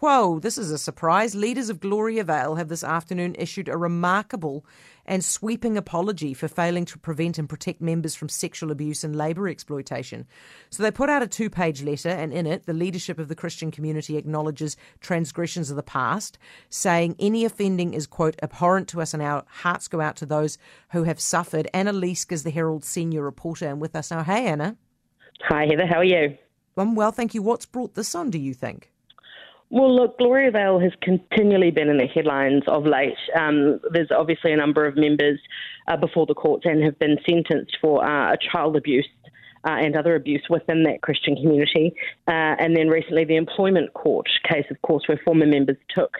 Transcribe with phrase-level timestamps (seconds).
[0.00, 1.34] Whoa, this is a surprise.
[1.34, 4.66] Leaders of Gloriavale have this afternoon issued a remarkable
[5.06, 9.48] and sweeping apology for failing to prevent and protect members from sexual abuse and labour
[9.48, 10.26] exploitation.
[10.68, 13.34] So they put out a two page letter, and in it, the leadership of the
[13.34, 16.38] Christian community acknowledges transgressions of the past,
[16.68, 20.58] saying any offending is, quote, abhorrent to us, and our hearts go out to those
[20.90, 21.70] who have suffered.
[21.72, 24.22] Anna Leask is the Herald's senior reporter and with us now.
[24.22, 24.76] Hey, Anna.
[25.48, 25.86] Hi, Heather.
[25.86, 26.36] How are you?
[26.76, 27.40] I'm well, thank you.
[27.40, 28.92] What's brought this on, do you think?
[29.68, 33.16] Well, look, Gloriavale has continually been in the headlines of late.
[33.36, 35.40] Um, there's obviously a number of members
[35.88, 39.08] uh, before the courts and have been sentenced for uh, child abuse
[39.66, 41.94] uh, and other abuse within that Christian community.
[42.28, 46.16] Uh, and then recently, the employment court case, of course, where former members took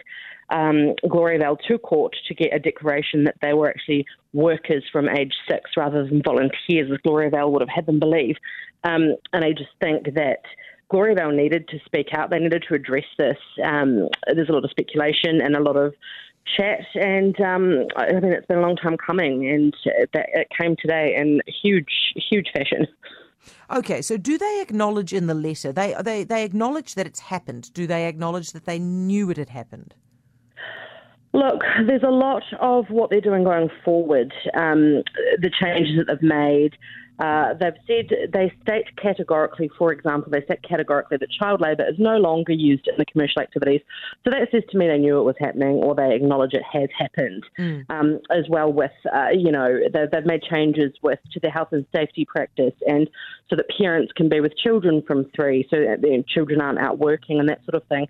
[0.49, 5.33] um, Gloriavale to court to get a declaration that they were actually workers from age
[5.49, 8.35] six rather than volunteers, as Gloriavale would have had them believe.
[8.83, 10.39] Um, and I just think that
[10.89, 12.29] Gloriavale needed to speak out.
[12.29, 13.37] They needed to address this.
[13.63, 15.93] Um, there's a lot of speculation and a lot of
[16.55, 21.15] chat, and um, I mean it's been a long time coming, and it came today
[21.15, 22.87] in huge, huge fashion.
[23.71, 25.71] Okay, so do they acknowledge in the letter?
[25.71, 27.73] They they they acknowledge that it's happened.
[27.73, 29.93] Do they acknowledge that they knew it had happened?
[31.33, 34.33] Look, there's a lot of what they're doing going forward.
[34.53, 35.03] Um,
[35.39, 36.77] the changes that they've made.
[37.19, 41.95] Uh, they've said they state categorically, for example, they state categorically that child labour is
[41.97, 43.81] no longer used in the commercial activities.
[44.23, 46.89] So that says to me they knew it was happening, or they acknowledge it has
[46.97, 47.43] happened.
[47.59, 47.85] Mm.
[47.89, 51.69] Um, as well with, uh, you know, they've, they've made changes with to the health
[51.71, 53.09] and safety practice, and
[53.49, 56.99] so that parents can be with children from three, so that their children aren't out
[56.99, 58.07] working and that sort of thing.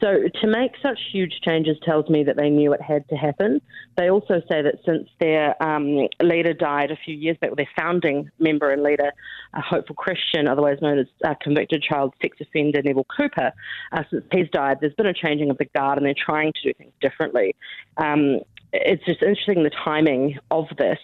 [0.00, 3.62] So to make such huge changes tells me that they knew it had to happen.
[3.96, 8.30] They also say that since their um, leader died a few years back, their founding
[8.38, 9.10] member and leader,
[9.54, 13.52] a Hopeful Christian, otherwise known as uh, convicted child sex offender Neville Cooper,
[13.92, 16.62] uh, since he's died, there's been a changing of the guard and they're trying to
[16.62, 17.56] do things differently.
[17.96, 18.40] Um,
[18.72, 20.98] it's just interesting the timing of this.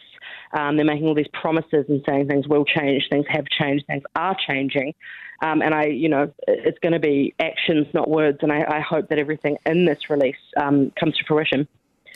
[0.52, 4.02] Um, they're making all these promises and saying things will change, things have changed, things
[4.16, 4.94] are changing.
[5.42, 8.38] Um, and I, you know, it's going to be actions, not words.
[8.42, 11.66] And I, I hope that everything in this release um, comes to fruition.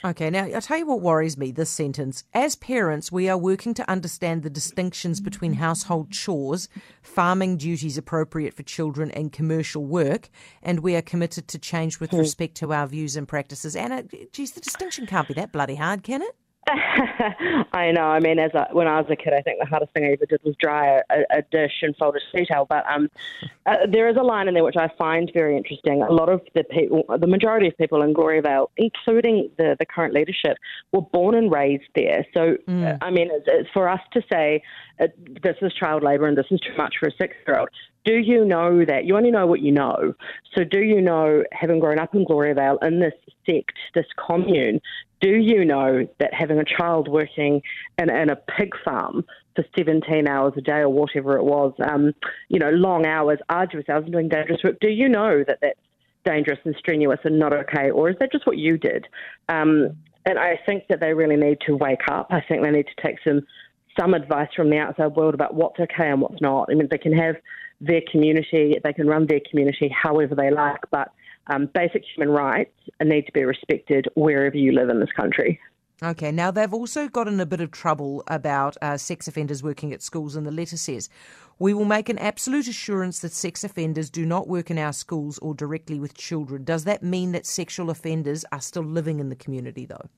[0.05, 2.25] Okay, now I'll tell you what worries me this sentence.
[2.35, 6.69] As parents, we are working to understand the distinctions between household chores,
[7.03, 10.29] farming duties appropriate for children, and commercial work,
[10.63, 12.19] and we are committed to change with hmm.
[12.19, 13.75] respect to our views and practices.
[13.75, 16.37] Anna, geez, the distinction can't be that bloody hard, can it?
[17.73, 18.07] I know.
[18.07, 20.13] I mean, as a, when I was a kid, I think the hardest thing I
[20.13, 22.67] ever did was dry a, a dish and fold a detail.
[22.69, 23.09] But um,
[23.67, 26.03] uh, there is a line in there which I find very interesting.
[26.03, 30.13] A lot of the people, the majority of people in Gloriavale, including the, the current
[30.13, 30.57] leadership,
[30.93, 32.27] were born and raised there.
[32.35, 32.95] So, mm.
[32.95, 34.63] uh, I mean, it's, it's for us to say
[35.01, 35.07] uh,
[35.43, 37.69] this is child labour and this is too much for a six-year-old.
[38.07, 39.05] Do you know that?
[39.05, 40.15] You only know what you know.
[40.55, 43.13] So, do you know, having grown up in Gloriavale in this
[43.45, 44.81] sect, this commune,
[45.21, 47.63] do you know that having a child working
[47.99, 49.25] in, in a pig farm
[49.57, 52.13] for 17 hours a day or whatever it was, um,
[52.49, 55.81] you know, long hours, arduous hours, and doing dangerous work, do you know that that's
[56.25, 57.91] dangerous and strenuous and not okay?
[57.91, 59.07] Or is that just what you did?
[59.49, 59.97] Um,
[60.27, 62.29] and I think that they really need to wake up.
[62.31, 63.43] I think they need to take some
[63.99, 66.69] some advice from the outside world about what's okay and what's not.
[66.71, 67.37] I mean, they can have
[67.81, 71.13] their community, they can run their community however they like, but
[71.49, 72.73] um, basic human rights
[73.03, 75.61] need to be respected wherever you live in this country.
[76.03, 79.95] Okay, now they've also got in a bit of trouble about uh, sex offenders working
[79.95, 81.09] at schools, and the letter says,
[81.59, 85.39] We will make an absolute assurance that sex offenders do not work in our schools
[85.39, 86.65] or directly with children.
[86.65, 90.11] Does that mean that sexual offenders are still living in the community, though?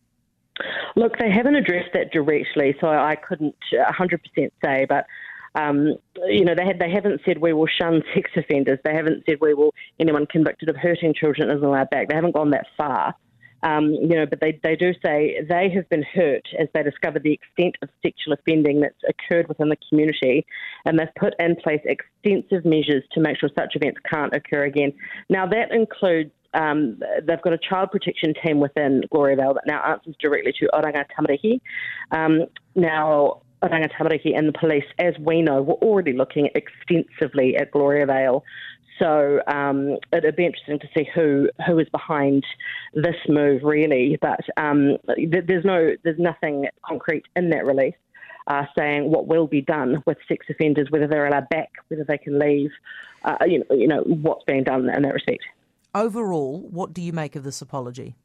[0.97, 4.19] Look, they haven't addressed that directly, so I couldn't 100%
[4.65, 5.07] say, but
[5.59, 5.95] um,
[6.27, 8.79] you know, they they haven't said we will shun sex offenders.
[8.85, 12.09] They haven't said we will anyone convicted of hurting children isn't allowed back.
[12.09, 13.15] They haven't gone that far.
[13.65, 17.19] Um, you know, but they, they do say they have been hurt as they discover
[17.19, 20.47] the extent of sexual offending that's occurred within the community,
[20.85, 24.93] and they've put in place extensive measures to make sure such events can't occur again.
[25.29, 30.15] Now, that includes um, they've got a child protection team within Gloriavale that now answers
[30.21, 31.61] directly to Oranga Tamariki.
[32.13, 32.47] Um,
[32.77, 38.45] now, Tamariki and the police, as we know, were already looking extensively at Gloriavale.
[38.99, 42.45] So um, it'd be interesting to see who who is behind
[42.95, 44.19] this move, really.
[44.21, 47.95] But um, there's no there's nothing concrete in that release
[48.49, 52.19] uh, saying what will be done with sex offenders, whether they're allowed back, whether they
[52.19, 52.71] can leave,
[53.25, 55.43] uh, you know, you know what's being done in that respect.
[55.95, 58.17] Overall, what do you make of this apology?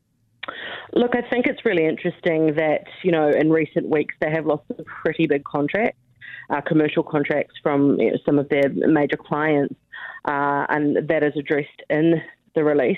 [0.95, 4.63] Look, I think it's really interesting that, you know, in recent weeks they have lost
[4.67, 5.97] some pretty big contracts,
[6.51, 9.75] uh, commercial contracts from you know, some of their major clients,
[10.25, 12.21] uh, and that is addressed in
[12.53, 12.97] the release.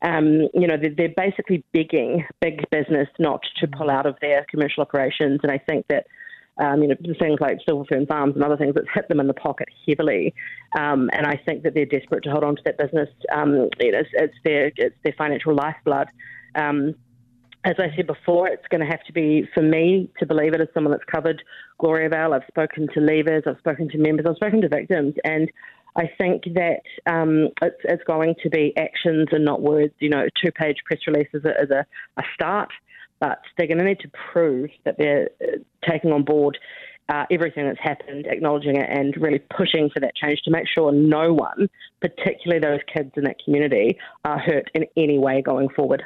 [0.00, 4.46] Um, you know, they're, they're, basically begging big business not to pull out of their
[4.50, 6.06] commercial operations, and I think that.
[6.58, 9.26] Um, you know, things like Silver Fern Farms and other things that hit them in
[9.26, 10.34] the pocket heavily,
[10.74, 13.10] um, and I think that they're desperate to hold on to that business.
[13.30, 16.08] Um, it's, it's, their it's their financial lifeblood.
[16.54, 16.94] Um,
[17.66, 20.60] as I said before, it's going to have to be for me to believe it
[20.60, 21.42] as someone that's covered
[21.80, 22.32] Gloriavale.
[22.32, 25.50] I've spoken to leavers, I've spoken to members, I've spoken to victims, and
[25.96, 29.92] I think that um, it's, it's, going to be actions and not words.
[29.98, 31.84] You know, two page press release is a, is a,
[32.16, 32.70] a start,
[33.18, 35.56] but they're going to need to prove that they're uh,
[35.90, 36.58] taking on board
[37.08, 40.92] uh, everything that's happened, acknowledging it, and really pushing for that change to make sure
[40.92, 41.68] no one,
[42.00, 46.04] particularly those kids in that community, are hurt in any way going forward.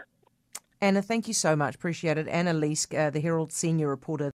[0.82, 1.74] Anna, thank you so much.
[1.74, 2.26] Appreciate it.
[2.28, 4.28] Anna Leask, uh, the Herald senior reporter.